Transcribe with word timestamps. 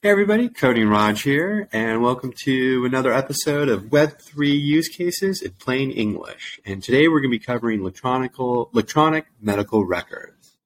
Hey 0.00 0.10
everybody, 0.10 0.48
Cody 0.48 0.82
and 0.82 0.92
Raj 0.92 1.24
here, 1.24 1.68
and 1.72 2.00
welcome 2.00 2.32
to 2.44 2.84
another 2.84 3.12
episode 3.12 3.68
of 3.68 3.86
Web3 3.86 4.46
Use 4.48 4.88
Cases 4.88 5.42
in 5.42 5.50
Plain 5.54 5.90
English. 5.90 6.60
And 6.64 6.80
today 6.80 7.08
we're 7.08 7.18
going 7.18 7.32
to 7.32 7.36
be 7.40 7.44
covering 7.44 7.80
electronic 7.80 9.26
medical 9.40 9.84
records. 9.84 10.56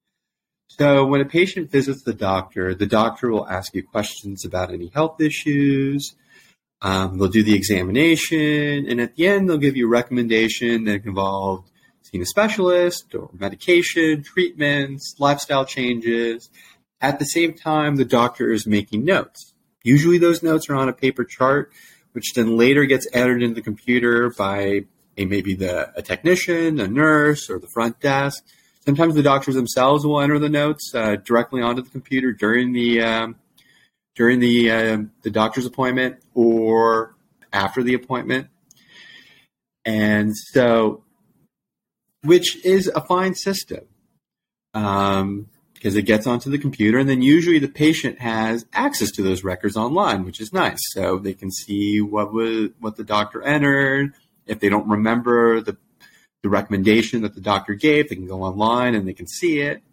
So 0.67 1.07
when 1.07 1.19
a 1.19 1.25
patient 1.25 1.71
visits 1.71 2.03
the 2.03 2.13
doctor, 2.13 2.75
the 2.75 2.85
doctor 2.85 3.31
will 3.31 3.47
ask 3.47 3.73
you 3.73 3.81
questions 3.81 4.45
about 4.45 4.71
any 4.71 4.89
health 4.89 5.19
issues. 5.19 6.13
Um, 6.83 7.17
they'll 7.17 7.27
do 7.27 7.41
the 7.41 7.55
examination, 7.55 8.85
and 8.87 9.01
at 9.01 9.15
the 9.15 9.25
end 9.25 9.49
they'll 9.49 9.57
give 9.57 9.75
you 9.75 9.87
a 9.87 9.89
recommendation 9.89 10.83
that 10.83 11.05
involves 11.07 11.71
seeing 12.03 12.21
a 12.21 12.27
specialist 12.27 13.15
or 13.15 13.31
medication, 13.33 14.21
treatments, 14.21 15.15
lifestyle 15.17 15.65
changes, 15.65 16.51
at 17.03 17.19
the 17.19 17.25
same 17.25 17.53
time, 17.53 17.97
the 17.97 18.05
doctor 18.05 18.51
is 18.51 18.65
making 18.65 19.03
notes. 19.03 19.53
Usually, 19.83 20.17
those 20.17 20.41
notes 20.41 20.69
are 20.69 20.75
on 20.75 20.87
a 20.87 20.93
paper 20.93 21.25
chart, 21.25 21.69
which 22.13 22.33
then 22.33 22.57
later 22.57 22.85
gets 22.85 23.05
entered 23.11 23.43
into 23.43 23.55
the 23.55 23.61
computer 23.61 24.29
by 24.29 24.85
a, 25.17 25.25
maybe 25.25 25.53
the, 25.53 25.91
a 25.97 26.01
technician, 26.01 26.79
a 26.79 26.87
nurse, 26.87 27.49
or 27.49 27.59
the 27.59 27.67
front 27.67 27.99
desk. 27.99 28.45
Sometimes 28.85 29.15
the 29.15 29.21
doctors 29.21 29.55
themselves 29.55 30.05
will 30.05 30.21
enter 30.21 30.39
the 30.39 30.47
notes 30.47 30.95
uh, 30.95 31.17
directly 31.17 31.61
onto 31.61 31.81
the 31.81 31.89
computer 31.89 32.31
during 32.31 32.71
the 32.71 33.01
um, 33.01 33.35
during 34.15 34.39
the 34.39 34.71
uh, 34.71 34.97
the 35.23 35.29
doctor's 35.29 35.65
appointment 35.65 36.21
or 36.33 37.15
after 37.51 37.83
the 37.83 37.93
appointment. 37.93 38.47
And 39.85 40.35
so, 40.35 41.03
which 42.23 42.63
is 42.65 42.87
a 42.87 43.01
fine 43.01 43.35
system. 43.35 43.85
Um, 44.73 45.47
because 45.83 45.97
it 45.97 46.03
gets 46.03 46.25
onto 46.25 46.49
the 46.49 46.57
computer, 46.57 46.97
and 46.97 47.09
then 47.09 47.21
usually 47.21 47.59
the 47.59 47.67
patient 47.67 48.17
has 48.19 48.65
access 48.71 49.11
to 49.11 49.21
those 49.21 49.43
records 49.43 49.75
online, 49.75 50.23
which 50.23 50.39
is 50.39 50.53
nice. 50.53 50.79
So 50.93 51.17
they 51.17 51.33
can 51.33 51.51
see 51.51 51.99
what 51.99 52.31
was 52.31 52.69
what 52.79 52.95
the 52.95 53.03
doctor 53.03 53.41
entered. 53.43 54.13
If 54.47 54.61
they 54.61 54.69
don't 54.69 54.87
remember 54.87 55.59
the 55.59 55.75
the 56.41 56.47
recommendation 56.47 57.21
that 57.23 57.35
the 57.35 57.41
doctor 57.41 57.73
gave, 57.73 58.07
they 58.07 58.15
can 58.15 58.27
go 58.27 58.43
online 58.43 58.95
and 58.95 59.05
they 59.05 59.13
can 59.13 59.27
see 59.27 59.59
it. 59.59 59.83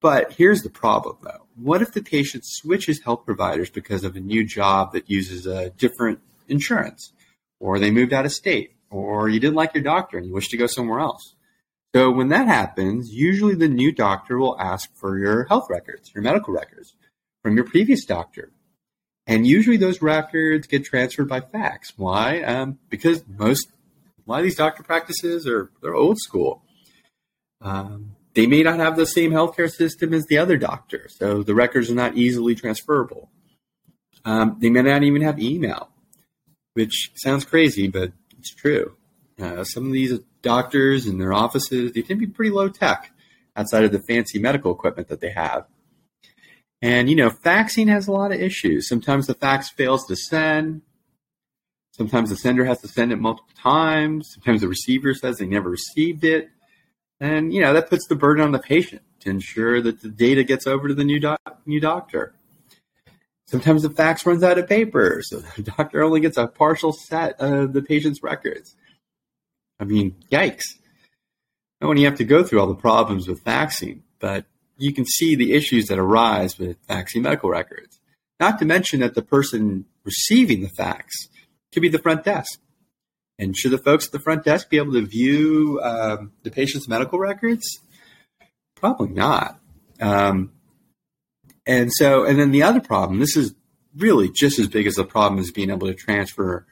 But 0.00 0.32
here's 0.32 0.62
the 0.62 0.70
problem, 0.70 1.18
though. 1.22 1.46
What 1.54 1.82
if 1.82 1.92
the 1.92 2.02
patient 2.02 2.42
switches 2.44 3.04
health 3.04 3.24
providers 3.24 3.70
because 3.70 4.02
of 4.02 4.16
a 4.16 4.20
new 4.20 4.44
job 4.44 4.92
that 4.92 5.08
uses 5.08 5.46
a 5.46 5.70
different 5.70 6.18
insurance, 6.48 7.12
or 7.60 7.78
they 7.78 7.92
moved 7.92 8.12
out 8.12 8.26
of 8.26 8.32
state, 8.32 8.74
or 8.90 9.28
you 9.28 9.38
didn't 9.38 9.54
like 9.54 9.72
your 9.72 9.84
doctor 9.84 10.18
and 10.18 10.26
you 10.26 10.34
wish 10.34 10.48
to 10.48 10.56
go 10.56 10.66
somewhere 10.66 10.98
else? 10.98 11.35
So 11.96 12.10
when 12.10 12.28
that 12.28 12.46
happens, 12.46 13.10
usually 13.10 13.54
the 13.54 13.68
new 13.68 13.90
doctor 13.90 14.36
will 14.36 14.60
ask 14.60 14.94
for 14.96 15.16
your 15.16 15.44
health 15.44 15.68
records, 15.70 16.12
your 16.14 16.22
medical 16.22 16.52
records 16.52 16.94
from 17.42 17.56
your 17.56 17.64
previous 17.64 18.04
doctor. 18.04 18.52
And 19.26 19.46
usually 19.46 19.78
those 19.78 20.02
records 20.02 20.66
get 20.66 20.84
transferred 20.84 21.26
by 21.26 21.40
fax. 21.40 21.94
Why? 21.96 22.42
Um, 22.42 22.78
because 22.90 23.24
most, 23.26 23.68
a 24.26 24.30
lot 24.30 24.40
of 24.40 24.44
these 24.44 24.56
doctor 24.56 24.82
practices 24.82 25.46
are, 25.46 25.70
they're 25.80 25.94
old 25.94 26.18
school. 26.18 26.62
Um, 27.62 28.16
they 28.34 28.46
may 28.46 28.62
not 28.62 28.78
have 28.78 28.98
the 28.98 29.06
same 29.06 29.30
healthcare 29.30 29.72
system 29.72 30.12
as 30.12 30.26
the 30.26 30.36
other 30.36 30.58
doctor, 30.58 31.08
so 31.08 31.42
the 31.42 31.54
records 31.54 31.90
are 31.90 31.94
not 31.94 32.14
easily 32.14 32.54
transferable. 32.54 33.30
Um, 34.22 34.58
they 34.60 34.68
may 34.68 34.82
not 34.82 35.02
even 35.02 35.22
have 35.22 35.40
email, 35.40 35.88
which 36.74 37.12
sounds 37.14 37.46
crazy, 37.46 37.88
but 37.88 38.12
it's 38.38 38.54
true. 38.54 38.98
Uh, 39.40 39.64
some 39.64 39.86
of 39.86 39.92
these 39.92 40.18
doctors 40.42 41.06
and 41.06 41.20
their 41.20 41.32
offices, 41.32 41.92
they 41.92 42.02
tend 42.02 42.20
to 42.20 42.26
be 42.26 42.32
pretty 42.32 42.50
low 42.50 42.68
tech 42.68 43.12
outside 43.54 43.84
of 43.84 43.92
the 43.92 44.02
fancy 44.02 44.38
medical 44.38 44.72
equipment 44.72 45.08
that 45.08 45.20
they 45.20 45.30
have. 45.30 45.66
And, 46.82 47.08
you 47.08 47.16
know, 47.16 47.30
faxing 47.30 47.88
has 47.88 48.06
a 48.06 48.12
lot 48.12 48.32
of 48.32 48.40
issues. 48.40 48.88
Sometimes 48.88 49.26
the 49.26 49.34
fax 49.34 49.70
fails 49.70 50.06
to 50.06 50.16
send. 50.16 50.82
Sometimes 51.92 52.28
the 52.28 52.36
sender 52.36 52.64
has 52.66 52.80
to 52.82 52.88
send 52.88 53.12
it 53.12 53.16
multiple 53.16 53.52
times. 53.56 54.30
Sometimes 54.34 54.60
the 54.60 54.68
receiver 54.68 55.14
says 55.14 55.38
they 55.38 55.46
never 55.46 55.70
received 55.70 56.24
it. 56.24 56.50
And, 57.18 57.52
you 57.52 57.62
know, 57.62 57.72
that 57.72 57.88
puts 57.88 58.06
the 58.06 58.14
burden 58.14 58.44
on 58.44 58.52
the 58.52 58.58
patient 58.58 59.02
to 59.20 59.30
ensure 59.30 59.80
that 59.80 60.02
the 60.02 60.10
data 60.10 60.44
gets 60.44 60.66
over 60.66 60.88
to 60.88 60.94
the 60.94 61.04
new, 61.04 61.18
doc- 61.18 61.62
new 61.64 61.80
doctor. 61.80 62.34
Sometimes 63.46 63.82
the 63.82 63.90
fax 63.90 64.26
runs 64.26 64.42
out 64.42 64.58
of 64.58 64.68
paper, 64.68 65.22
so 65.22 65.38
the 65.38 65.62
doctor 65.78 66.02
only 66.02 66.20
gets 66.20 66.36
a 66.36 66.46
partial 66.46 66.92
set 66.92 67.40
of 67.40 67.72
the 67.72 67.80
patient's 67.80 68.22
records. 68.22 68.76
I 69.78 69.84
mean, 69.84 70.16
yikes. 70.30 70.64
Not 71.80 71.88
when 71.88 71.98
you 71.98 72.06
have 72.06 72.18
to 72.18 72.24
go 72.24 72.42
through 72.42 72.60
all 72.60 72.66
the 72.66 72.74
problems 72.74 73.28
with 73.28 73.44
faxing, 73.44 74.00
but 74.18 74.46
you 74.78 74.92
can 74.92 75.04
see 75.04 75.34
the 75.34 75.52
issues 75.52 75.86
that 75.86 75.98
arise 75.98 76.58
with 76.58 76.84
faxing 76.86 77.22
medical 77.22 77.50
records. 77.50 77.98
Not 78.40 78.58
to 78.58 78.64
mention 78.64 79.00
that 79.00 79.14
the 79.14 79.22
person 79.22 79.86
receiving 80.04 80.62
the 80.62 80.68
fax 80.68 81.14
could 81.72 81.82
be 81.82 81.88
the 81.88 81.98
front 81.98 82.24
desk. 82.24 82.60
And 83.38 83.56
should 83.56 83.72
the 83.72 83.78
folks 83.78 84.06
at 84.06 84.12
the 84.12 84.18
front 84.18 84.44
desk 84.44 84.70
be 84.70 84.78
able 84.78 84.94
to 84.94 85.04
view 85.04 85.80
um, 85.82 86.32
the 86.42 86.50
patient's 86.50 86.88
medical 86.88 87.18
records? 87.18 87.80
Probably 88.76 89.08
not. 89.08 89.58
Um, 90.00 90.52
and 91.66 91.90
so, 91.92 92.24
and 92.24 92.38
then 92.38 92.50
the 92.50 92.62
other 92.62 92.80
problem, 92.80 93.18
this 93.18 93.36
is 93.36 93.54
really 93.96 94.30
just 94.30 94.58
as 94.58 94.68
big 94.68 94.86
as 94.86 94.94
the 94.94 95.04
problem 95.04 95.40
as 95.40 95.50
being 95.50 95.70
able 95.70 95.86
to 95.86 95.94
transfer 95.94 96.66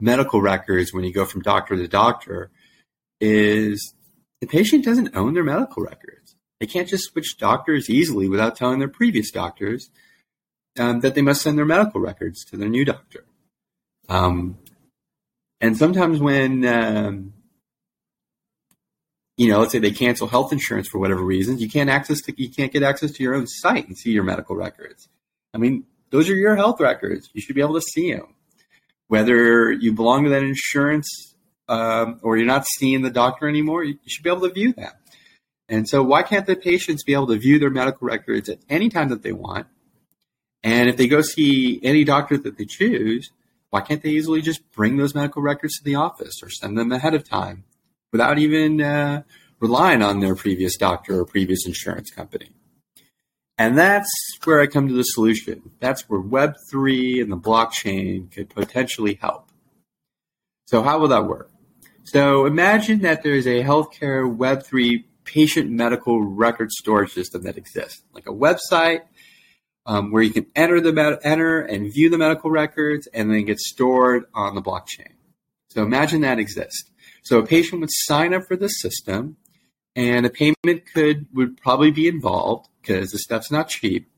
medical 0.00 0.40
records 0.40 0.92
when 0.92 1.04
you 1.04 1.12
go 1.12 1.24
from 1.24 1.42
doctor 1.42 1.76
to 1.76 1.88
doctor 1.88 2.50
is 3.20 3.94
the 4.40 4.46
patient 4.46 4.84
doesn't 4.84 5.16
own 5.16 5.34
their 5.34 5.44
medical 5.44 5.82
records. 5.82 6.36
They 6.60 6.66
can't 6.66 6.88
just 6.88 7.10
switch 7.10 7.36
doctors 7.38 7.90
easily 7.90 8.28
without 8.28 8.56
telling 8.56 8.78
their 8.78 8.88
previous 8.88 9.30
doctors 9.30 9.90
um, 10.78 11.00
that 11.00 11.14
they 11.14 11.22
must 11.22 11.42
send 11.42 11.58
their 11.58 11.64
medical 11.64 12.00
records 12.00 12.44
to 12.46 12.56
their 12.56 12.68
new 12.68 12.84
doctor. 12.84 13.24
Um, 14.08 14.58
and 15.60 15.76
sometimes 15.76 16.20
when, 16.20 16.64
um, 16.66 17.32
you 19.36 19.48
know, 19.48 19.60
let's 19.60 19.72
say 19.72 19.78
they 19.78 19.90
cancel 19.90 20.28
health 20.28 20.52
insurance 20.52 20.88
for 20.88 20.98
whatever 20.98 21.22
reasons, 21.22 21.60
you 21.60 21.68
can't 21.68 21.90
access 21.90 22.20
to, 22.22 22.42
you 22.42 22.50
can't 22.50 22.72
get 22.72 22.82
access 22.82 23.10
to 23.12 23.22
your 23.22 23.34
own 23.34 23.46
site 23.46 23.86
and 23.86 23.96
see 23.96 24.12
your 24.12 24.24
medical 24.24 24.56
records. 24.56 25.08
I 25.54 25.58
mean, 25.58 25.84
those 26.10 26.28
are 26.28 26.34
your 26.34 26.56
health 26.56 26.80
records. 26.80 27.30
You 27.32 27.40
should 27.40 27.54
be 27.54 27.62
able 27.62 27.74
to 27.74 27.82
see 27.82 28.12
them 28.12 28.34
whether 29.08 29.72
you 29.72 29.92
belong 29.92 30.24
to 30.24 30.30
that 30.30 30.42
insurance 30.42 31.34
um, 31.68 32.20
or 32.22 32.36
you're 32.36 32.46
not 32.46 32.66
seeing 32.66 33.02
the 33.02 33.10
doctor 33.10 33.48
anymore, 33.48 33.84
you 33.84 33.98
should 34.06 34.22
be 34.22 34.30
able 34.30 34.42
to 34.42 34.52
view 34.52 34.72
that. 34.74 34.94
And 35.68 35.88
so, 35.88 36.02
why 36.02 36.22
can't 36.22 36.46
the 36.46 36.54
patients 36.54 37.02
be 37.02 37.12
able 37.12 37.26
to 37.28 37.38
view 37.38 37.58
their 37.58 37.70
medical 37.70 38.06
records 38.06 38.48
at 38.48 38.58
any 38.68 38.88
time 38.88 39.08
that 39.08 39.22
they 39.22 39.32
want? 39.32 39.66
And 40.62 40.88
if 40.88 40.96
they 40.96 41.08
go 41.08 41.22
see 41.22 41.80
any 41.82 42.04
doctor 42.04 42.36
that 42.38 42.56
they 42.56 42.64
choose, 42.64 43.30
why 43.70 43.80
can't 43.80 44.02
they 44.02 44.10
easily 44.10 44.42
just 44.42 44.70
bring 44.72 44.96
those 44.96 45.14
medical 45.14 45.42
records 45.42 45.78
to 45.78 45.84
the 45.84 45.96
office 45.96 46.40
or 46.42 46.50
send 46.50 46.78
them 46.78 46.92
ahead 46.92 47.14
of 47.14 47.28
time 47.28 47.64
without 48.12 48.38
even 48.38 48.80
uh, 48.80 49.22
relying 49.60 50.02
on 50.02 50.20
their 50.20 50.36
previous 50.36 50.76
doctor 50.76 51.20
or 51.20 51.24
previous 51.24 51.66
insurance 51.66 52.10
company? 52.10 52.50
And 53.58 53.78
that's 53.78 54.10
where 54.44 54.60
I 54.60 54.66
come 54.66 54.88
to 54.88 54.94
the 54.94 55.02
solution. 55.02 55.70
That's 55.80 56.02
where 56.08 56.20
Web3 56.20 57.22
and 57.22 57.32
the 57.32 57.38
blockchain 57.38 58.30
could 58.30 58.50
potentially 58.50 59.14
help. 59.14 59.50
So, 60.66 60.82
how 60.82 60.98
will 60.98 61.08
that 61.08 61.26
work? 61.26 61.50
So, 62.04 62.44
imagine 62.44 63.00
that 63.00 63.22
there's 63.22 63.46
a 63.46 63.62
healthcare 63.62 64.36
Web3 64.36 65.04
patient 65.24 65.70
medical 65.70 66.22
record 66.22 66.70
storage 66.70 67.12
system 67.12 67.42
that 67.44 67.56
exists, 67.56 68.02
like 68.12 68.26
a 68.26 68.32
website 68.32 69.02
um, 69.86 70.10
where 70.10 70.22
you 70.22 70.30
can 70.30 70.46
enter 70.54 70.80
the 70.80 71.18
enter 71.22 71.60
and 71.60 71.92
view 71.92 72.10
the 72.10 72.18
medical 72.18 72.50
records, 72.50 73.06
and 73.14 73.30
then 73.30 73.44
get 73.44 73.58
stored 73.58 74.24
on 74.34 74.54
the 74.54 74.62
blockchain. 74.62 75.12
So, 75.70 75.82
imagine 75.82 76.20
that 76.22 76.38
exists. 76.38 76.90
So, 77.22 77.38
a 77.38 77.46
patient 77.46 77.80
would 77.80 77.90
sign 77.92 78.34
up 78.34 78.42
for 78.46 78.56
the 78.56 78.68
system, 78.68 79.38
and 79.96 80.26
a 80.26 80.30
payment 80.30 80.84
could 80.92 81.26
would 81.34 81.60
probably 81.60 81.90
be 81.90 82.06
involved 82.06 82.68
because 82.80 83.10
the 83.10 83.18
stuff's 83.18 83.50
not 83.50 83.68
cheap. 83.68 84.08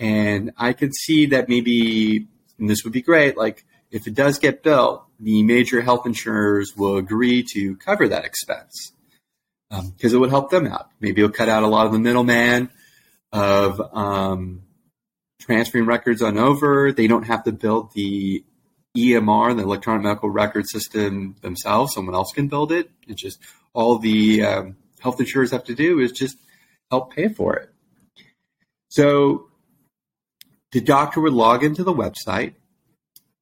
And 0.00 0.52
I 0.56 0.72
could 0.72 0.94
see 0.94 1.26
that 1.26 1.48
maybe, 1.48 2.28
and 2.58 2.70
this 2.70 2.84
would 2.84 2.92
be 2.92 3.02
great, 3.02 3.36
like 3.36 3.64
if 3.90 4.06
it 4.06 4.14
does 4.14 4.38
get 4.38 4.62
built, 4.62 5.04
the 5.18 5.42
major 5.42 5.82
health 5.82 6.06
insurers 6.06 6.74
will 6.76 6.96
agree 6.96 7.44
to 7.54 7.76
cover 7.76 8.06
that 8.08 8.24
expense 8.24 8.92
because 9.68 10.14
um, 10.14 10.16
it 10.16 10.20
would 10.20 10.30
help 10.30 10.50
them 10.50 10.66
out. 10.66 10.88
Maybe 11.00 11.20
it'll 11.20 11.34
cut 11.34 11.48
out 11.48 11.64
a 11.64 11.66
lot 11.66 11.86
of 11.86 11.92
the 11.92 11.98
middleman 11.98 12.70
of 13.32 13.80
um, 13.92 14.62
transferring 15.40 15.86
records 15.86 16.22
on 16.22 16.38
over. 16.38 16.92
They 16.92 17.08
don't 17.08 17.24
have 17.24 17.42
to 17.44 17.52
build 17.52 17.92
the 17.92 18.44
EMR, 18.96 19.56
the 19.56 19.64
electronic 19.64 20.04
medical 20.04 20.30
record 20.30 20.66
system 20.68 21.34
themselves. 21.42 21.92
Someone 21.94 22.14
else 22.14 22.32
can 22.32 22.48
build 22.48 22.70
it. 22.70 22.90
It's 23.08 23.20
just 23.20 23.40
all 23.74 23.98
the 23.98 24.44
um, 24.44 24.76
health 25.00 25.20
insurers 25.20 25.50
have 25.50 25.64
to 25.64 25.74
do 25.74 26.00
is 26.00 26.12
just 26.12 26.36
help 26.90 27.14
pay 27.14 27.28
for 27.28 27.56
it. 27.56 27.70
So 28.88 29.48
the 30.72 30.80
doctor 30.80 31.20
would 31.20 31.32
log 31.32 31.62
into 31.62 31.84
the 31.84 31.92
website 31.92 32.54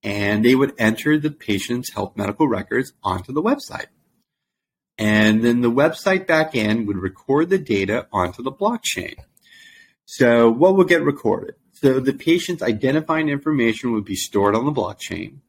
and 0.02 0.44
they 0.44 0.54
would 0.54 0.74
enter 0.78 1.18
the 1.18 1.30
patient's 1.30 1.92
health 1.92 2.16
medical 2.16 2.48
records 2.48 2.92
onto 3.02 3.32
the 3.32 3.42
website. 3.42 3.86
And 4.98 5.44
then 5.44 5.60
the 5.60 5.70
website 5.70 6.26
backend 6.26 6.86
would 6.86 6.96
record 6.96 7.50
the 7.50 7.58
data 7.58 8.06
onto 8.12 8.42
the 8.42 8.52
blockchain. 8.52 9.16
So 10.06 10.48
what 10.48 10.76
would 10.76 10.88
get 10.88 11.02
recorded? 11.02 11.56
So 11.72 12.00
the 12.00 12.14
patient's 12.14 12.62
identifying 12.62 13.28
information 13.28 13.92
would 13.92 14.04
be 14.04 14.16
stored 14.16 14.54
on 14.54 14.64
the 14.64 14.72
blockchain, 14.72 15.40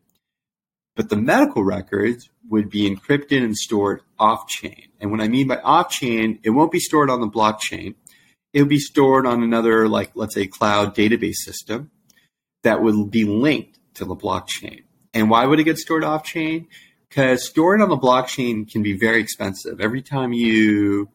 but 0.96 1.10
the 1.10 1.16
medical 1.16 1.64
records 1.64 2.30
would 2.50 2.70
be 2.70 2.90
encrypted 2.90 3.44
and 3.44 3.58
stored 3.58 4.02
off 4.20 4.48
chain. 4.48 4.88
And 5.00 5.12
what 5.12 5.22
I 5.22 5.28
mean 5.28 5.48
by 5.48 5.58
off 5.58 5.90
chain, 5.90 6.40
it 6.44 6.52
won't 6.52 6.72
be 6.72 6.80
stored 6.80 7.10
on 7.10 7.22
the 7.22 7.28
blockchain. 7.28 7.96
It'll 8.54 8.68
be 8.68 8.80
stored 8.80 9.26
on 9.26 9.44
another, 9.44 9.88
like, 9.88 10.12
let's 10.16 10.34
say, 10.34 10.48
cloud 10.48 10.96
database 10.96 11.36
system 11.36 11.92
that 12.64 12.82
would 12.82 13.12
be 13.12 13.26
linked 13.26 13.80
to 13.96 14.06
the 14.06 14.16
blockchain. 14.16 14.84
And 15.14 15.30
why 15.30 15.46
would 15.46 15.60
it 15.60 15.66
get 15.66 15.78
stored 15.78 16.04
off 16.04 16.24
chain? 16.24 16.68
Because 17.10 17.46
storing 17.46 17.82
on 17.82 17.90
the 17.90 17.98
blockchain 17.98 18.70
can 18.70 18.84
be 18.84 18.98
very 18.98 19.22
expensive. 19.22 19.80
Every 19.80 20.02
time 20.02 20.34
you 20.34 21.10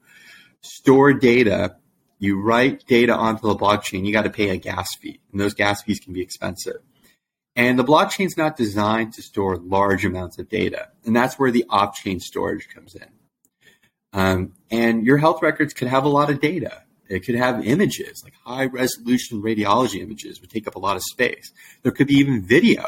store 0.62 1.12
data, 1.12 1.76
you 2.18 2.40
write 2.40 2.86
data 2.86 3.14
onto 3.14 3.48
the 3.48 3.56
blockchain, 3.56 4.06
you 4.06 4.12
got 4.12 4.22
to 4.22 4.30
pay 4.30 4.50
a 4.50 4.56
gas 4.56 4.94
fee, 4.96 5.20
and 5.32 5.40
those 5.40 5.54
gas 5.54 5.82
fees 5.82 5.98
can 5.98 6.12
be 6.12 6.22
expensive. 6.22 6.80
And 7.54 7.78
the 7.78 7.84
blockchain 7.84 8.26
is 8.26 8.36
not 8.36 8.56
designed 8.56 9.12
to 9.14 9.22
store 9.22 9.56
large 9.56 10.04
amounts 10.04 10.38
of 10.38 10.48
data, 10.48 10.88
and 11.04 11.14
that's 11.14 11.38
where 11.38 11.50
the 11.50 11.66
off-chain 11.68 12.18
storage 12.20 12.68
comes 12.68 12.94
in. 12.94 13.08
Um, 14.14 14.52
and 14.70 15.04
your 15.04 15.18
health 15.18 15.42
records 15.42 15.74
could 15.74 15.88
have 15.88 16.04
a 16.04 16.08
lot 16.08 16.30
of 16.30 16.40
data. 16.40 16.82
It 17.08 17.26
could 17.26 17.34
have 17.34 17.66
images, 17.66 18.22
like 18.24 18.32
high 18.44 18.66
resolution 18.66 19.42
radiology 19.42 20.00
images, 20.00 20.40
would 20.40 20.50
take 20.50 20.66
up 20.66 20.76
a 20.76 20.78
lot 20.78 20.96
of 20.96 21.02
space. 21.02 21.52
There 21.82 21.92
could 21.92 22.06
be 22.06 22.14
even 22.14 22.42
video 22.42 22.84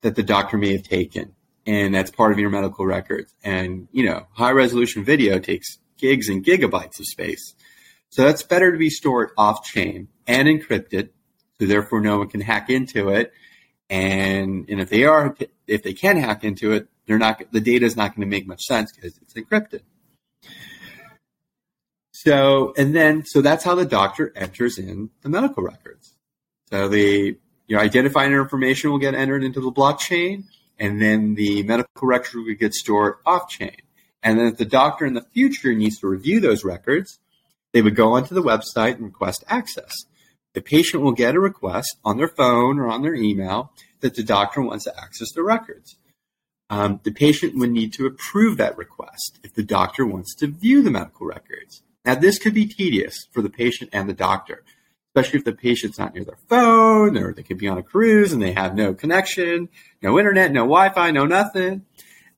that 0.00 0.16
the 0.16 0.22
doctor 0.22 0.56
may 0.56 0.72
have 0.72 0.82
taken, 0.82 1.34
and 1.66 1.94
that's 1.94 2.10
part 2.10 2.32
of 2.32 2.38
your 2.38 2.48
medical 2.48 2.86
records. 2.86 3.34
And 3.44 3.88
you 3.92 4.06
know, 4.06 4.26
high 4.32 4.52
resolution 4.52 5.04
video 5.04 5.38
takes 5.38 5.78
gigs 5.98 6.28
and 6.28 6.44
gigabytes 6.44 6.98
of 6.98 7.06
space. 7.06 7.54
So 8.08 8.22
that's 8.24 8.42
better 8.42 8.72
to 8.72 8.78
be 8.78 8.90
stored 8.90 9.30
off 9.36 9.64
chain 9.64 10.08
and 10.26 10.48
encrypted. 10.48 11.10
So 11.62 11.68
therefore 11.68 12.00
no 12.00 12.18
one 12.18 12.26
can 12.26 12.40
hack 12.40 12.70
into 12.70 13.10
it. 13.10 13.32
And, 13.88 14.68
and 14.68 14.80
if 14.80 14.90
they 14.90 15.04
are, 15.04 15.36
if 15.68 15.84
they 15.84 15.92
can 15.92 16.16
hack 16.16 16.42
into 16.42 16.72
it, 16.72 16.88
they're 17.06 17.20
not, 17.20 17.40
the 17.52 17.60
data 17.60 17.86
is 17.86 17.96
not 17.96 18.16
going 18.16 18.22
to 18.22 18.26
make 18.26 18.48
much 18.48 18.64
sense 18.64 18.90
because 18.90 19.16
it's 19.18 19.34
encrypted. 19.34 19.82
So, 22.10 22.74
and 22.76 22.96
then, 22.96 23.24
so 23.24 23.42
that's 23.42 23.62
how 23.62 23.76
the 23.76 23.84
doctor 23.84 24.32
enters 24.34 24.76
in 24.76 25.10
the 25.20 25.28
medical 25.28 25.62
records. 25.62 26.14
So 26.68 26.88
the, 26.88 27.38
your 27.68 27.78
identifying 27.78 28.32
information 28.32 28.90
will 28.90 28.98
get 28.98 29.14
entered 29.14 29.44
into 29.44 29.60
the 29.60 29.70
blockchain 29.70 30.46
and 30.80 31.00
then 31.00 31.36
the 31.36 31.62
medical 31.62 32.08
records 32.08 32.34
will 32.34 32.52
get 32.54 32.74
stored 32.74 33.18
off 33.24 33.48
chain. 33.48 33.76
And 34.20 34.36
then 34.36 34.46
if 34.46 34.56
the 34.56 34.64
doctor 34.64 35.06
in 35.06 35.14
the 35.14 35.26
future 35.32 35.72
needs 35.72 36.00
to 36.00 36.08
review 36.08 36.40
those 36.40 36.64
records, 36.64 37.20
they 37.70 37.82
would 37.82 37.94
go 37.94 38.14
onto 38.14 38.34
the 38.34 38.42
website 38.42 38.94
and 38.94 39.04
request 39.04 39.44
access. 39.46 40.06
The 40.54 40.60
patient 40.60 41.02
will 41.02 41.12
get 41.12 41.34
a 41.34 41.40
request 41.40 41.96
on 42.04 42.16
their 42.16 42.28
phone 42.28 42.78
or 42.78 42.88
on 42.88 43.02
their 43.02 43.14
email 43.14 43.72
that 44.00 44.14
the 44.14 44.22
doctor 44.22 44.60
wants 44.60 44.84
to 44.84 45.00
access 45.00 45.32
the 45.32 45.42
records. 45.42 45.96
Um, 46.70 47.00
the 47.02 47.12
patient 47.12 47.56
would 47.58 47.70
need 47.70 47.92
to 47.94 48.06
approve 48.06 48.56
that 48.56 48.78
request 48.78 49.38
if 49.42 49.54
the 49.54 49.62
doctor 49.62 50.06
wants 50.06 50.34
to 50.36 50.46
view 50.46 50.82
the 50.82 50.90
medical 50.90 51.26
records. 51.26 51.82
Now, 52.04 52.14
this 52.14 52.38
could 52.38 52.54
be 52.54 52.66
tedious 52.66 53.26
for 53.30 53.42
the 53.42 53.50
patient 53.50 53.90
and 53.92 54.08
the 54.08 54.14
doctor, 54.14 54.64
especially 55.10 55.38
if 55.38 55.44
the 55.44 55.52
patient's 55.52 55.98
not 55.98 56.14
near 56.14 56.24
their 56.24 56.38
phone 56.48 57.16
or 57.16 57.32
they 57.32 57.42
could 57.42 57.58
be 57.58 57.68
on 57.68 57.78
a 57.78 57.82
cruise 57.82 58.32
and 58.32 58.42
they 58.42 58.52
have 58.52 58.74
no 58.74 58.94
connection, 58.94 59.68
no 60.02 60.18
internet, 60.18 60.50
no 60.50 60.62
Wi 60.62 60.88
Fi, 60.90 61.10
no 61.10 61.26
nothing 61.26 61.84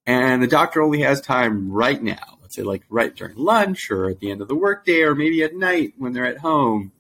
and 0.07 0.43
the 0.43 0.47
doctor 0.47 0.83
only 0.83 1.01
has 1.01 1.21
time 1.21 1.71
right 1.71 2.03
now. 2.03 2.39
Let's 2.43 2.57
say 2.57 2.63
like 2.63 2.85
right 2.89 3.15
during 3.15 3.37
lunch 3.37 3.91
or 3.91 4.11
at 4.11 4.21
the 4.21 4.31
end 4.31 4.43
of 4.43 4.49
the 4.49 4.55
workday 4.55 5.03
or 5.03 5.15
maybe 5.15 5.43
at 5.43 5.55
night 5.55 5.95
when 5.97 6.13
they're 6.13 6.27
at 6.27 6.39
home. 6.39 6.93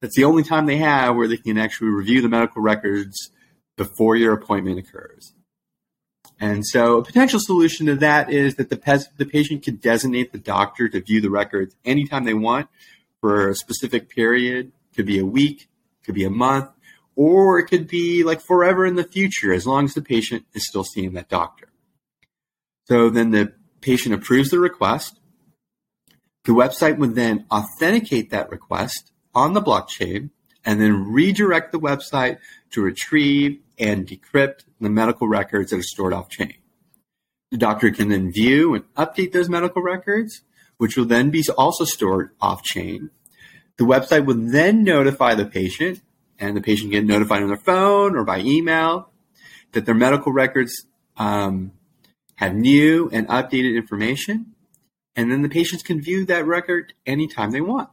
That's 0.00 0.16
the 0.16 0.24
only 0.24 0.44
time 0.44 0.66
they 0.66 0.76
have 0.76 1.16
where 1.16 1.28
they 1.28 1.36
can 1.36 1.58
actually 1.58 1.90
review 1.90 2.22
the 2.22 2.28
medical 2.28 2.62
records 2.62 3.30
before 3.76 4.16
your 4.16 4.32
appointment 4.32 4.78
occurs. 4.78 5.34
And 6.40 6.64
so 6.64 6.98
a 6.98 7.04
potential 7.04 7.40
solution 7.40 7.86
to 7.86 7.96
that 7.96 8.30
is 8.30 8.56
that 8.56 8.70
the, 8.70 8.76
pes- 8.76 9.08
the 9.16 9.26
patient 9.26 9.64
can 9.64 9.76
designate 9.76 10.30
the 10.30 10.38
doctor 10.38 10.88
to 10.88 11.00
view 11.00 11.20
the 11.20 11.30
records 11.30 11.74
anytime 11.84 12.24
they 12.24 12.34
want 12.34 12.68
for 13.20 13.48
a 13.48 13.54
specific 13.54 14.08
period. 14.08 14.72
Could 14.94 15.06
be 15.06 15.18
a 15.18 15.26
week, 15.26 15.68
could 16.04 16.14
be 16.14 16.24
a 16.24 16.30
month, 16.30 16.70
or 17.16 17.58
it 17.58 17.66
could 17.66 17.88
be 17.88 18.22
like 18.22 18.40
forever 18.40 18.86
in 18.86 18.94
the 18.94 19.04
future 19.04 19.52
as 19.52 19.66
long 19.66 19.84
as 19.84 19.94
the 19.94 20.02
patient 20.02 20.44
is 20.54 20.66
still 20.66 20.84
seeing 20.84 21.12
that 21.14 21.28
doctor. 21.28 21.68
So 22.84 23.10
then 23.10 23.30
the 23.30 23.52
patient 23.80 24.14
approves 24.14 24.50
the 24.50 24.58
request. 24.58 25.18
The 26.44 26.52
website 26.52 26.98
would 26.98 27.14
then 27.14 27.46
authenticate 27.50 28.30
that 28.30 28.50
request 28.50 29.12
on 29.34 29.54
the 29.54 29.62
blockchain 29.62 30.30
and 30.64 30.80
then 30.80 31.12
redirect 31.12 31.72
the 31.72 31.80
website 31.80 32.38
to 32.70 32.82
retrieve 32.82 33.60
and 33.78 34.06
decrypt 34.06 34.64
the 34.80 34.90
medical 34.90 35.28
records 35.28 35.70
that 35.70 35.78
are 35.78 35.82
stored 35.82 36.12
off 36.12 36.28
chain. 36.28 36.54
The 37.50 37.56
doctor 37.56 37.90
can 37.90 38.08
then 38.08 38.32
view 38.32 38.74
and 38.74 38.84
update 38.94 39.32
those 39.32 39.48
medical 39.48 39.82
records, 39.82 40.42
which 40.76 40.96
will 40.96 41.06
then 41.06 41.30
be 41.30 41.42
also 41.56 41.84
stored 41.84 42.30
off 42.40 42.62
chain. 42.62 43.10
The 43.78 43.84
website 43.84 44.26
will 44.26 44.36
then 44.36 44.84
notify 44.84 45.34
the 45.34 45.46
patient, 45.46 46.02
and 46.38 46.56
the 46.56 46.60
patient 46.60 46.92
can 46.92 47.06
get 47.06 47.12
notified 47.12 47.42
on 47.42 47.48
their 47.48 47.56
phone 47.56 48.16
or 48.16 48.24
by 48.24 48.40
email 48.40 49.10
that 49.72 49.86
their 49.86 49.94
medical 49.94 50.32
records 50.32 50.86
um, 51.16 51.72
have 52.36 52.54
new 52.54 53.08
and 53.12 53.26
updated 53.28 53.76
information, 53.76 54.54
and 55.16 55.32
then 55.32 55.42
the 55.42 55.48
patients 55.48 55.82
can 55.82 56.00
view 56.00 56.24
that 56.26 56.46
record 56.46 56.92
anytime 57.06 57.50
they 57.50 57.60
want. 57.60 57.88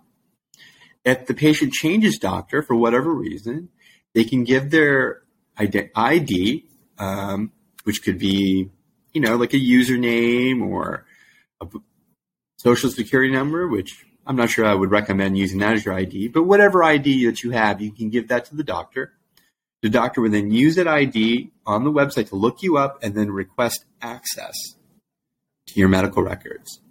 If 1.05 1.27
the 1.27 1.35
patient 1.35 1.71
changes 1.71 2.17
doctor 2.17 2.63
for 2.63 2.75
whatever 2.75 3.13
reason, 3.13 3.69
they 4.15 4.23
can 4.23 4.43
give 4.43 4.71
their 4.71 5.21
ID, 5.57 6.65
um, 6.97 7.51
which 7.83 8.03
could 8.03 8.17
be, 8.17 8.71
you 9.13 9.21
know, 9.21 9.35
like 9.35 9.53
a 9.53 9.59
username 9.59 10.67
or 10.67 11.05
a 11.61 11.67
social 12.57 12.89
security 12.89 13.31
number, 13.31 13.67
which 13.67 14.05
I'm 14.25 14.35
not 14.35 14.49
sure 14.49 14.65
I 14.65 14.73
would 14.73 14.89
recommend 14.89 15.37
using 15.37 15.59
that 15.59 15.75
as 15.75 15.85
your 15.85 15.93
ID, 15.93 16.29
but 16.29 16.43
whatever 16.43 16.83
ID 16.83 17.27
that 17.27 17.43
you 17.43 17.51
have, 17.51 17.81
you 17.81 17.91
can 17.91 18.09
give 18.09 18.29
that 18.29 18.45
to 18.45 18.55
the 18.55 18.63
doctor. 18.63 19.13
The 19.83 19.89
doctor 19.89 20.21
would 20.21 20.31
then 20.31 20.49
use 20.49 20.75
that 20.75 20.87
ID 20.87 21.51
on 21.67 21.83
the 21.83 21.91
website 21.91 22.29
to 22.29 22.35
look 22.35 22.63
you 22.63 22.77
up 22.77 23.03
and 23.03 23.13
then 23.13 23.29
request 23.29 23.85
access 24.01 24.55
to 25.67 25.79
your 25.79 25.89
medical 25.89 26.23
records. 26.23 26.81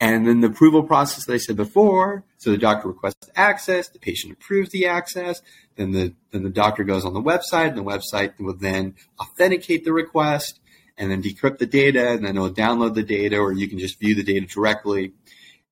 And 0.00 0.26
then 0.26 0.40
the 0.40 0.48
approval 0.48 0.82
process 0.82 1.24
that 1.24 1.34
I 1.34 1.38
said 1.38 1.56
before, 1.56 2.24
so 2.38 2.50
the 2.50 2.58
doctor 2.58 2.88
requests 2.88 3.30
access, 3.36 3.88
the 3.88 3.98
patient 3.98 4.32
approves 4.32 4.70
the 4.70 4.86
access, 4.86 5.40
then 5.76 5.92
the 5.92 6.14
then 6.30 6.42
the 6.42 6.50
doctor 6.50 6.84
goes 6.84 7.04
on 7.04 7.14
the 7.14 7.22
website, 7.22 7.68
and 7.68 7.78
the 7.78 7.84
website 7.84 8.38
will 8.38 8.56
then 8.56 8.96
authenticate 9.20 9.84
the 9.84 9.92
request 9.92 10.60
and 10.96 11.10
then 11.10 11.22
decrypt 11.22 11.58
the 11.58 11.66
data, 11.66 12.10
and 12.10 12.24
then 12.24 12.36
it'll 12.36 12.52
download 12.52 12.94
the 12.94 13.02
data, 13.02 13.38
or 13.38 13.52
you 13.52 13.68
can 13.68 13.78
just 13.78 13.98
view 13.98 14.14
the 14.14 14.22
data 14.22 14.46
directly, 14.46 15.12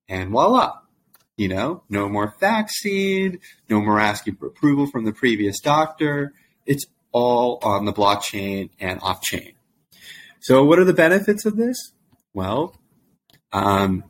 and 0.08 0.30
voila. 0.30 0.78
You 1.36 1.48
know, 1.48 1.82
no 1.88 2.08
more 2.08 2.34
faxing, 2.40 3.40
no 3.68 3.80
more 3.80 3.98
asking 3.98 4.36
for 4.36 4.46
approval 4.46 4.86
from 4.86 5.04
the 5.04 5.12
previous 5.12 5.60
doctor. 5.60 6.32
It's 6.66 6.86
all 7.10 7.58
on 7.62 7.84
the 7.84 7.92
blockchain 7.92 8.70
and 8.78 9.00
off 9.00 9.22
chain. 9.22 9.52
So, 10.40 10.64
what 10.64 10.78
are 10.78 10.84
the 10.84 10.92
benefits 10.92 11.46
of 11.46 11.56
this? 11.56 11.92
Well, 12.34 12.76
um, 13.52 14.04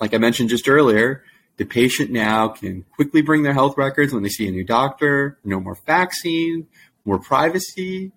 like 0.00 0.14
I 0.14 0.18
mentioned 0.18 0.48
just 0.48 0.68
earlier, 0.68 1.24
the 1.56 1.64
patient 1.64 2.10
now 2.10 2.48
can 2.48 2.84
quickly 2.94 3.22
bring 3.22 3.42
their 3.42 3.52
health 3.52 3.76
records 3.76 4.12
when 4.12 4.22
they 4.22 4.28
see 4.28 4.48
a 4.48 4.52
new 4.52 4.64
doctor. 4.64 5.38
No 5.44 5.60
more 5.60 5.76
faxing, 5.76 6.66
more 7.04 7.18
privacy. 7.18 8.12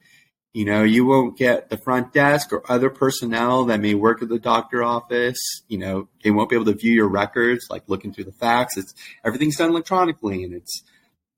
You 0.54 0.66
know, 0.66 0.84
you 0.84 1.06
won't 1.06 1.38
get 1.38 1.70
the 1.70 1.78
front 1.78 2.12
desk 2.12 2.52
or 2.52 2.70
other 2.70 2.90
personnel 2.90 3.66
that 3.66 3.80
may 3.80 3.94
work 3.94 4.22
at 4.22 4.28
the 4.28 4.38
doctor 4.38 4.84
office. 4.84 5.40
You 5.70 5.78
know, 5.78 6.10
they 6.24 6.32
won't 6.32 6.50
be 6.50 6.56
able 6.56 6.66
to 6.66 6.76
view 6.76 6.92
your 6.92 7.08
records, 7.08 7.68
like 7.70 7.84
looking 7.88 8.14
through 8.14 8.26
the 8.26 8.34
fax. 8.34 8.76
It's 8.76 8.94
everything's 9.24 9.56
done 9.56 9.70
electronically, 9.70 10.44
and 10.44 10.54
it's 10.54 10.84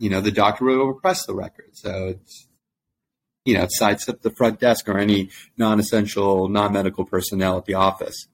you 0.03 0.09
know, 0.09 0.19
the 0.19 0.31
doctor 0.31 0.65
will 0.65 0.88
request 0.88 1.27
the 1.27 1.33
record. 1.33 1.69
So 1.73 2.07
it's, 2.07 2.47
you 3.45 3.53
know, 3.55 3.63
it 3.63 3.71
sidestep 3.71 4.21
the 4.21 4.31
front 4.31 4.59
desk 4.59 4.89
or 4.89 4.97
any 4.97 5.29
non-essential, 5.57 6.50
non-medical 6.50 7.05
personnel 7.05 7.57
at 7.57 7.65
the 7.65 7.75
office. 7.75 8.27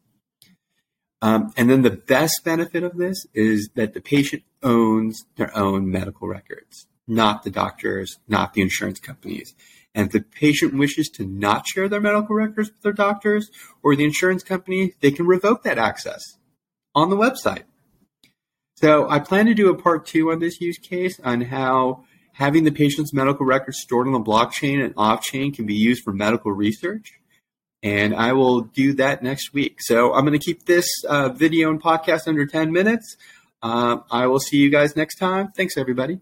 Um, 1.22 1.54
and 1.58 1.70
then 1.70 1.82
the 1.82 1.92
best 1.92 2.42
benefit 2.46 2.84
of 2.84 2.98
this 2.98 3.26
is 3.34 3.70
that 3.76 3.94
the 3.94 4.02
patient 4.02 4.44
owns 4.64 5.26
their 5.36 5.56
own 5.56 5.92
medical 5.92 6.28
records, 6.28 6.88
not 7.08 7.44
the 7.44 7.50
doctors, 7.50 8.20
not 8.28 8.54
the 8.54 8.62
insurance 8.62 9.00
companies. 9.00 9.54
And 9.94 10.08
if 10.08 10.14
the 10.14 10.22
patient 10.22 10.76
wishes 10.76 11.10
to 11.10 11.26
not 11.26 11.68
share 11.68 11.90
their 11.90 12.00
medical 12.00 12.36
records 12.36 12.70
with 12.70 12.82
their 12.82 12.94
doctors 12.94 13.50
or 13.84 13.96
the 13.96 14.06
insurance 14.06 14.44
company, 14.44 14.94
they 15.02 15.12
can 15.12 15.26
revoke 15.26 15.64
that 15.64 15.78
access 15.78 16.38
on 16.96 17.10
the 17.10 17.18
website. 17.18 17.64
So 18.76 19.10
I 19.10 19.20
plan 19.20 19.48
to 19.48 19.54
do 19.54 19.70
a 19.70 19.78
part 19.78 20.06
two 20.06 20.32
on 20.32 20.40
this 20.40 20.62
use 20.62 20.78
case 20.78 21.20
on 21.20 21.42
how 21.42 22.06
having 22.34 22.64
the 22.64 22.72
patient's 22.72 23.14
medical 23.14 23.46
records 23.46 23.80
stored 23.80 24.08
on 24.08 24.14
the 24.14 24.20
blockchain 24.22 24.82
and 24.82 24.94
off 24.96 25.22
chain 25.22 25.52
can 25.52 25.66
be 25.66 25.76
used 25.76 26.04
for 26.04 26.14
medical 26.14 26.54
research. 26.54 27.19
And 27.82 28.14
I 28.14 28.34
will 28.34 28.62
do 28.62 28.94
that 28.94 29.24
next 29.24 29.54
week. 29.54 29.78
So 29.80 30.14
I'm 30.14 30.26
going 30.26 30.38
to 30.38 30.44
keep 30.44 30.66
this 30.66 30.88
uh, 31.08 31.30
video 31.30 31.70
and 31.70 31.82
podcast 31.82 32.28
under 32.28 32.46
10 32.46 32.72
minutes. 32.72 33.16
Um, 33.62 34.04
I 34.12 34.28
will 34.28 34.40
see 34.40 34.58
you 34.58 34.70
guys 34.70 34.96
next 34.96 35.18
time. 35.18 35.52
Thanks, 35.56 35.78
everybody. 35.78 36.20